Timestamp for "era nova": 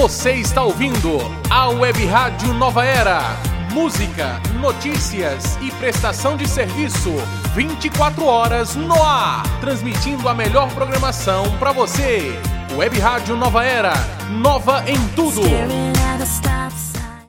13.64-14.84